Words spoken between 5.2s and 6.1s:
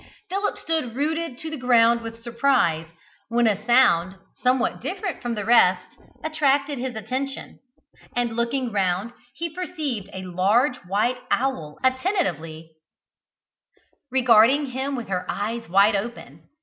from the rest,